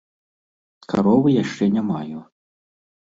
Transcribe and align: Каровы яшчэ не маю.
Каровы 0.93 1.29
яшчэ 1.43 1.63
не 1.75 1.83
маю. 1.91 2.19